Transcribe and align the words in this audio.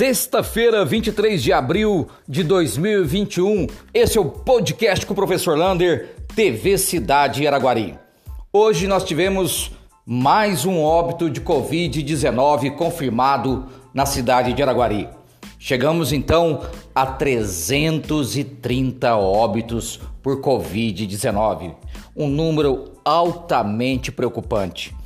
Sexta-feira, 0.00 0.82
23 0.82 1.42
de 1.42 1.52
abril 1.52 2.08
de 2.26 2.42
2021. 2.42 3.66
Esse 3.92 4.16
é 4.16 4.20
o 4.22 4.24
podcast 4.24 5.04
com 5.04 5.12
o 5.12 5.14
professor 5.14 5.58
Lander, 5.58 6.14
TV 6.34 6.78
Cidade 6.78 7.46
Araguari. 7.46 7.98
Hoje 8.50 8.88
nós 8.88 9.04
tivemos 9.04 9.72
mais 10.06 10.64
um 10.64 10.80
óbito 10.80 11.28
de 11.28 11.42
Covid-19 11.42 12.76
confirmado 12.76 13.66
na 13.92 14.06
cidade 14.06 14.54
de 14.54 14.62
Araguari. 14.62 15.06
Chegamos 15.58 16.14
então 16.14 16.62
a 16.94 17.04
330 17.04 19.16
óbitos 19.16 20.00
por 20.22 20.40
Covid-19, 20.40 21.74
um 22.16 22.26
número 22.26 22.92
altamente 23.04 24.10
preocupante. 24.10 24.96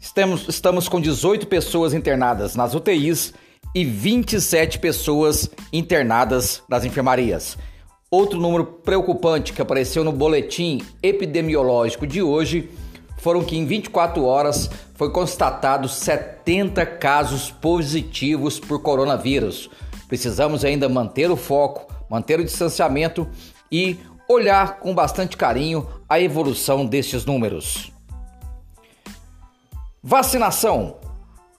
Estamos, 0.00 0.48
estamos 0.48 0.88
com 0.88 1.00
18 1.00 1.46
pessoas 1.46 1.94
internadas 1.94 2.56
nas 2.56 2.74
UTIs 2.74 3.32
e 3.74 3.84
27 3.84 4.78
pessoas 4.78 5.50
internadas 5.72 6.62
nas 6.68 6.84
enfermarias. 6.84 7.56
Outro 8.10 8.40
número 8.40 8.64
preocupante 8.64 9.52
que 9.52 9.62
apareceu 9.62 10.02
no 10.02 10.10
boletim 10.10 10.82
epidemiológico 11.02 12.06
de 12.06 12.20
hoje 12.20 12.68
foram 13.18 13.44
que 13.44 13.56
em 13.56 13.64
24 13.64 14.24
horas 14.24 14.68
foi 14.94 15.10
constatado 15.12 15.88
70 15.88 16.84
casos 16.84 17.50
positivos 17.50 18.58
por 18.58 18.82
coronavírus. 18.82 19.70
Precisamos 20.08 20.64
ainda 20.64 20.88
manter 20.88 21.30
o 21.30 21.36
foco, 21.36 21.92
manter 22.10 22.40
o 22.40 22.44
distanciamento 22.44 23.28
e 23.70 23.96
olhar 24.28 24.80
com 24.80 24.94
bastante 24.94 25.36
carinho 25.36 25.86
a 26.08 26.20
evolução 26.20 26.84
destes 26.84 27.24
números. 27.24 27.92
Vacinação. 30.02 30.96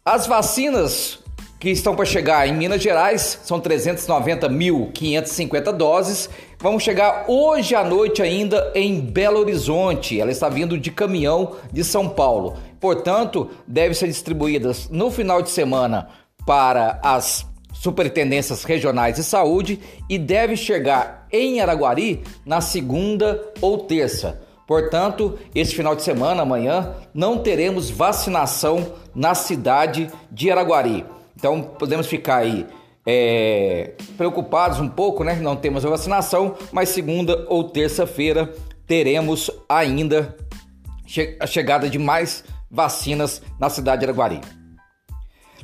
As 0.03 0.25
vacinas 0.25 1.19
que 1.61 1.69
estão 1.69 1.95
para 1.95 2.03
chegar 2.05 2.49
em 2.49 2.55
Minas 2.55 2.81
Gerais, 2.81 3.39
são 3.43 3.61
390.550 3.61 5.71
doses. 5.71 6.27
Vão 6.57 6.79
chegar 6.79 7.25
hoje 7.27 7.75
à 7.75 7.83
noite 7.83 8.23
ainda 8.23 8.71
em 8.73 8.99
Belo 8.99 9.41
Horizonte. 9.41 10.19
Ela 10.19 10.31
está 10.31 10.49
vindo 10.49 10.75
de 10.75 10.89
caminhão 10.89 11.57
de 11.71 11.83
São 11.83 12.09
Paulo. 12.09 12.57
Portanto, 12.79 13.51
devem 13.67 13.93
ser 13.93 14.07
distribuídas 14.07 14.89
no 14.89 15.11
final 15.11 15.39
de 15.39 15.51
semana 15.51 16.07
para 16.47 16.99
as 17.03 17.45
superintendências 17.73 18.63
regionais 18.63 19.17
de 19.17 19.23
saúde 19.23 19.79
e 20.09 20.17
deve 20.17 20.57
chegar 20.57 21.27
em 21.31 21.61
Araguari 21.61 22.23
na 22.43 22.59
segunda 22.59 23.39
ou 23.61 23.77
terça. 23.77 24.41
Portanto, 24.65 25.37
esse 25.53 25.75
final 25.75 25.95
de 25.95 26.01
semana, 26.01 26.41
amanhã, 26.41 26.95
não 27.13 27.37
teremos 27.37 27.91
vacinação 27.91 28.93
na 29.13 29.35
cidade 29.35 30.09
de 30.31 30.49
Araguari. 30.49 31.05
Então 31.35 31.61
podemos 31.61 32.07
ficar 32.07 32.37
aí 32.37 32.65
é, 33.05 33.91
preocupados 34.17 34.79
um 34.79 34.87
pouco, 34.87 35.23
né? 35.23 35.35
Não 35.35 35.55
temos 35.55 35.85
a 35.85 35.89
vacinação, 35.89 36.55
mas 36.71 36.89
segunda 36.89 37.45
ou 37.49 37.63
terça-feira 37.63 38.53
teremos 38.85 39.49
ainda 39.67 40.35
a 41.39 41.47
chegada 41.47 41.89
de 41.89 41.97
mais 41.97 42.43
vacinas 42.69 43.41
na 43.59 43.69
cidade 43.69 43.99
de 43.99 44.05
Araguari. 44.05 44.41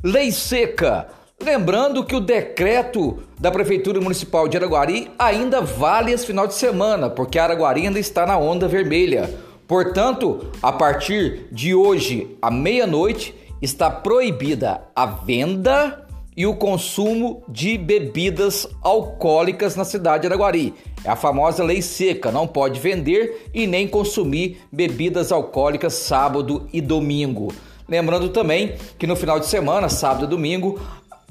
Lei 0.02 0.30
seca. 0.30 1.08
Lembrando 1.40 2.04
que 2.04 2.16
o 2.16 2.20
decreto 2.20 3.22
da 3.38 3.50
Prefeitura 3.50 4.00
Municipal 4.00 4.48
de 4.48 4.56
Araguari 4.56 5.08
ainda 5.16 5.60
vale 5.60 6.10
esse 6.10 6.26
final 6.26 6.48
de 6.48 6.54
semana, 6.54 7.08
porque 7.08 7.38
Araguari 7.38 7.86
ainda 7.86 7.98
está 8.00 8.26
na 8.26 8.36
onda 8.36 8.66
vermelha. 8.66 9.32
Portanto, 9.66 10.50
a 10.60 10.72
partir 10.72 11.46
de 11.52 11.74
hoje, 11.74 12.36
à 12.42 12.50
meia-noite, 12.50 13.34
está 13.60 13.90
proibida 13.90 14.82
a 14.94 15.06
venda 15.06 16.06
e 16.38 16.46
o 16.46 16.54
consumo 16.54 17.42
de 17.48 17.76
bebidas 17.76 18.64
alcoólicas 18.80 19.74
na 19.74 19.84
cidade 19.84 20.20
de 20.20 20.28
Araguari. 20.28 20.72
É 21.04 21.10
a 21.10 21.16
famosa 21.16 21.64
lei 21.64 21.82
seca, 21.82 22.30
não 22.30 22.46
pode 22.46 22.78
vender 22.78 23.50
e 23.52 23.66
nem 23.66 23.88
consumir 23.88 24.60
bebidas 24.70 25.32
alcoólicas 25.32 25.94
sábado 25.94 26.68
e 26.72 26.80
domingo. 26.80 27.52
Lembrando 27.88 28.28
também 28.28 28.76
que 28.96 29.04
no 29.04 29.16
final 29.16 29.40
de 29.40 29.46
semana, 29.46 29.88
sábado 29.88 30.26
e 30.26 30.28
domingo, 30.28 30.80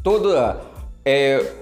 todas 0.03 0.57
é, 1.05 1.53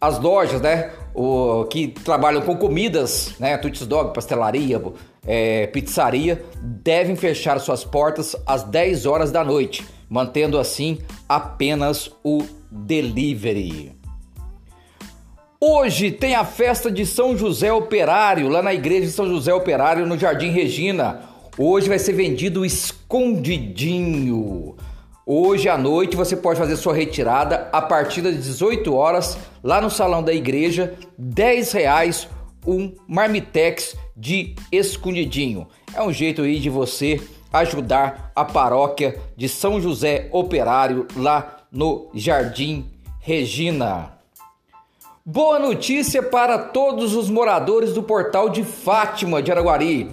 as 0.00 0.20
lojas, 0.20 0.60
né, 0.60 0.92
o, 1.12 1.64
que 1.64 1.88
trabalham 1.88 2.42
com 2.42 2.56
comidas, 2.56 3.34
né, 3.40 3.56
Tuts 3.58 3.84
Dog, 3.84 4.14
pastelaria, 4.14 4.80
é, 5.26 5.66
pizzaria, 5.66 6.44
devem 6.60 7.16
fechar 7.16 7.58
suas 7.58 7.82
portas 7.82 8.36
às 8.46 8.62
10 8.62 9.06
horas 9.06 9.32
da 9.32 9.42
noite 9.42 9.84
mantendo 10.12 10.58
assim 10.58 10.98
apenas 11.26 12.10
o 12.22 12.44
delivery. 12.70 13.92
Hoje 15.58 16.12
tem 16.12 16.34
a 16.34 16.44
festa 16.44 16.90
de 16.90 17.06
São 17.06 17.34
José 17.34 17.72
Operário, 17.72 18.50
lá 18.50 18.62
na 18.62 18.74
igreja 18.74 19.06
de 19.06 19.12
São 19.12 19.26
José 19.26 19.54
Operário, 19.54 20.06
no 20.06 20.18
Jardim 20.18 20.50
Regina. 20.50 21.22
Hoje 21.56 21.88
vai 21.88 21.98
ser 21.98 22.12
vendido 22.12 22.62
escondidinho. 22.62 24.76
Hoje 25.24 25.70
à 25.70 25.78
noite 25.78 26.14
você 26.14 26.36
pode 26.36 26.58
fazer 26.58 26.76
sua 26.76 26.92
retirada 26.92 27.70
a 27.72 27.80
partir 27.80 28.20
das 28.20 28.34
18 28.34 28.94
horas 28.94 29.38
lá 29.64 29.80
no 29.80 29.88
salão 29.88 30.22
da 30.22 30.34
igreja, 30.34 30.92
10 31.16 31.72
reais 31.72 32.28
um 32.66 32.92
marmitex 33.08 33.96
de 34.14 34.56
escondidinho. 34.70 35.66
É 35.94 36.02
um 36.02 36.12
jeito 36.12 36.42
aí 36.42 36.58
de 36.58 36.68
você 36.68 37.18
ajudar 37.52 38.32
a 38.34 38.44
paróquia 38.44 39.20
de 39.36 39.48
São 39.48 39.80
José 39.80 40.28
Operário 40.32 41.06
lá 41.16 41.58
no 41.70 42.08
Jardim 42.14 42.90
Regina. 43.20 44.12
Boa 45.24 45.58
notícia 45.58 46.22
para 46.22 46.58
todos 46.58 47.14
os 47.14 47.30
moradores 47.30 47.92
do 47.92 48.02
Portal 48.02 48.48
de 48.48 48.64
Fátima 48.64 49.40
de 49.40 49.52
Araguari. 49.52 50.10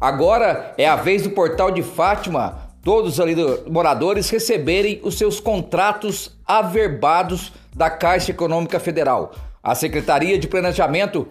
Agora 0.00 0.74
é 0.78 0.86
a 0.86 0.96
vez 0.96 1.22
do 1.22 1.30
Portal 1.30 1.70
de 1.70 1.82
Fátima, 1.82 2.70
todos 2.82 3.20
ali 3.20 3.34
do, 3.34 3.70
moradores 3.70 4.30
receberem 4.30 5.00
os 5.02 5.18
seus 5.18 5.40
contratos 5.40 6.34
averbados 6.46 7.52
da 7.74 7.90
Caixa 7.90 8.30
Econômica 8.30 8.80
Federal. 8.80 9.32
A 9.62 9.74
Secretaria 9.74 10.38
de 10.38 10.48
Planejamento, 10.48 11.26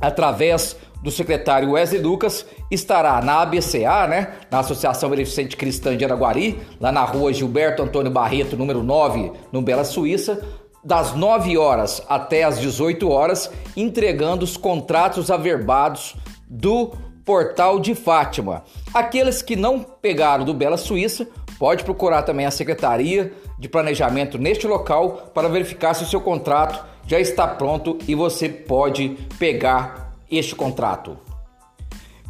através 0.00 0.76
do 1.02 1.10
secretário 1.10 1.72
Wesley 1.72 2.00
Lucas 2.00 2.46
estará 2.70 3.20
na 3.20 3.42
ABCA, 3.42 4.06
né, 4.08 4.32
na 4.50 4.60
Associação 4.60 5.10
Beneficente 5.10 5.56
Cristã 5.56 5.96
de 5.96 6.04
Araguari, 6.04 6.58
lá 6.80 6.90
na 6.90 7.04
rua 7.04 7.32
Gilberto 7.32 7.82
Antônio 7.82 8.10
Barreto, 8.10 8.56
número 8.56 8.82
9, 8.82 9.32
no 9.52 9.62
Bela 9.62 9.84
Suíça, 9.84 10.42
das 10.82 11.14
9 11.14 11.56
horas 11.58 12.02
até 12.08 12.44
as 12.44 12.60
18 12.60 13.08
horas, 13.10 13.50
entregando 13.76 14.44
os 14.44 14.56
contratos 14.56 15.30
averbados 15.30 16.16
do 16.48 16.92
Portal 17.24 17.80
de 17.80 17.94
Fátima. 17.94 18.62
Aqueles 18.94 19.42
que 19.42 19.56
não 19.56 19.80
pegaram 19.80 20.44
do 20.44 20.54
Bela 20.54 20.76
Suíça, 20.76 21.26
pode 21.58 21.84
procurar 21.84 22.22
também 22.22 22.46
a 22.46 22.50
Secretaria 22.50 23.32
de 23.58 23.68
Planejamento 23.68 24.38
neste 24.38 24.66
local 24.66 25.30
para 25.34 25.48
verificar 25.48 25.94
se 25.94 26.04
o 26.04 26.06
seu 26.06 26.20
contrato 26.20 26.84
já 27.06 27.18
está 27.18 27.46
pronto 27.46 27.98
e 28.06 28.14
você 28.14 28.48
pode 28.48 29.16
pegar 29.38 30.05
este 30.30 30.54
contrato. 30.54 31.18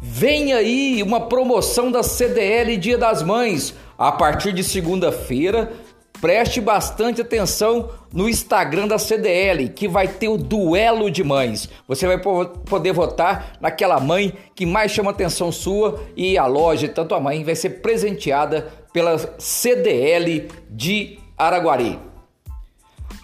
Vem 0.01 0.53
aí 0.53 1.01
uma 1.01 1.21
promoção 1.21 1.91
da 1.91 2.03
CDL 2.03 2.77
Dia 2.77 2.97
das 2.97 3.23
Mães. 3.23 3.73
A 3.97 4.11
partir 4.11 4.53
de 4.53 4.63
segunda-feira, 4.63 5.73
preste 6.21 6.61
bastante 6.61 7.21
atenção 7.21 7.89
no 8.13 8.29
Instagram 8.29 8.87
da 8.87 8.99
CDL, 8.99 9.69
que 9.69 9.87
vai 9.87 10.07
ter 10.07 10.27
o 10.27 10.37
duelo 10.37 11.09
de 11.09 11.23
mães. 11.23 11.69
Você 11.87 12.05
vai 12.05 12.19
poder 12.19 12.91
votar 12.91 13.57
naquela 13.59 13.99
mãe 13.99 14.33
que 14.55 14.65
mais 14.65 14.91
chama 14.91 15.11
atenção 15.11 15.51
sua 15.51 15.99
e 16.15 16.37
a 16.37 16.45
loja, 16.45 16.87
tanto 16.87 17.15
a 17.15 17.19
mãe, 17.19 17.43
vai 17.43 17.55
ser 17.55 17.81
presenteada 17.81 18.67
pela 18.93 19.17
CDL 19.39 20.47
de 20.69 21.19
Araguari. 21.37 21.99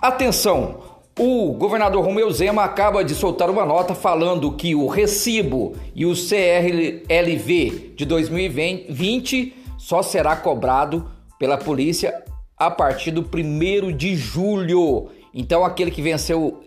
Atenção! 0.02 0.93
O 1.18 1.54
governador 1.54 2.04
Romeu 2.04 2.32
Zema 2.32 2.64
acaba 2.64 3.04
de 3.04 3.14
soltar 3.14 3.48
uma 3.48 3.64
nota 3.64 3.94
falando 3.94 4.52
que 4.54 4.74
o 4.74 4.88
recibo 4.88 5.76
e 5.94 6.08
o 6.08 6.14
CRLV 6.14 7.94
de 7.96 8.04
2020 8.04 9.56
só 9.78 10.02
será 10.02 10.36
cobrado 10.36 11.08
pela 11.38 11.56
polícia 11.56 12.24
a 12.58 12.72
partir 12.72 13.12
do 13.12 13.22
1 13.22 13.96
de 13.96 14.16
julho. 14.16 15.10
Então, 15.36 15.64
aquele 15.64 15.92
que 15.92 16.02
venceu 16.02 16.64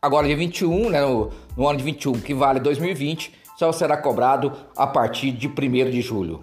agora 0.00 0.26
de 0.26 0.34
21, 0.34 0.88
né, 0.88 1.02
no, 1.02 1.30
no 1.54 1.68
ano 1.68 1.76
de 1.76 1.84
21, 1.84 2.12
que 2.20 2.32
vale 2.32 2.60
2020, 2.60 3.34
só 3.58 3.70
será 3.70 3.98
cobrado 3.98 4.50
a 4.74 4.86
partir 4.86 5.30
de 5.30 5.46
1 5.46 5.90
de 5.90 6.00
julho. 6.00 6.42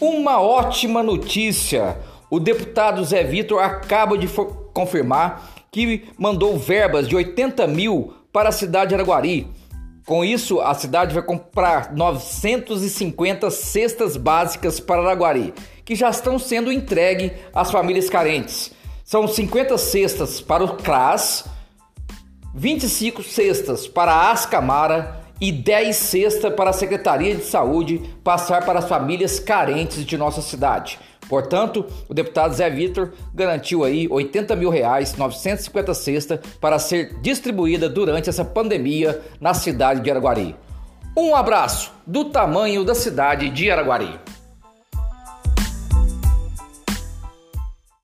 Uma 0.00 0.40
ótima 0.40 1.02
notícia! 1.02 1.98
O 2.30 2.40
deputado 2.40 3.04
Zé 3.04 3.24
Vitor 3.24 3.60
acaba 3.60 4.16
de 4.16 4.26
confirmar 4.72 5.59
que 5.70 6.08
mandou 6.18 6.58
verbas 6.58 7.06
de 7.06 7.14
80 7.14 7.66
mil 7.66 8.14
para 8.32 8.48
a 8.48 8.52
cidade 8.52 8.90
de 8.90 8.94
Araguari. 8.94 9.48
Com 10.06 10.24
isso, 10.24 10.60
a 10.60 10.74
cidade 10.74 11.14
vai 11.14 11.22
comprar 11.22 11.92
950 11.94 13.50
cestas 13.50 14.16
básicas 14.16 14.80
para 14.80 15.02
Araguari, 15.02 15.54
que 15.84 15.94
já 15.94 16.10
estão 16.10 16.38
sendo 16.38 16.72
entregues 16.72 17.32
às 17.54 17.70
famílias 17.70 18.10
carentes. 18.10 18.72
São 19.04 19.28
50 19.28 19.76
cestas 19.78 20.40
para 20.40 20.64
o 20.64 20.76
CRAS, 20.76 21.44
25 22.54 23.22
cestas 23.22 23.86
para 23.86 24.12
a 24.12 24.32
Ascamara 24.32 25.20
e 25.40 25.52
10 25.52 25.94
cestas 25.94 26.54
para 26.54 26.70
a 26.70 26.74
Secretaria 26.74 27.34
de 27.34 27.44
Saúde 27.44 28.00
passar 28.22 28.64
para 28.64 28.80
as 28.80 28.88
famílias 28.88 29.38
carentes 29.38 30.04
de 30.04 30.16
nossa 30.18 30.42
cidade. 30.42 30.98
Portanto, 31.30 31.86
o 32.08 32.12
deputado 32.12 32.52
Zé 32.52 32.68
Vitor 32.68 33.12
garantiu 33.32 33.84
aí 33.84 34.08
80 34.10 34.56
mil 34.56 34.68
reais, 34.68 35.14
950 35.14 35.94
cestas 35.94 36.40
para 36.60 36.76
ser 36.76 37.20
distribuída 37.20 37.88
durante 37.88 38.28
essa 38.28 38.44
pandemia 38.44 39.22
na 39.40 39.54
cidade 39.54 40.00
de 40.00 40.10
Araguari. 40.10 40.56
Um 41.16 41.32
abraço 41.36 41.92
do 42.04 42.24
tamanho 42.24 42.82
da 42.82 42.96
cidade 42.96 43.48
de 43.48 43.70
Araguari. 43.70 44.18